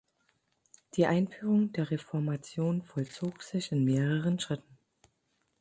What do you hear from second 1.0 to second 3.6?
Einführung der Reformation vollzog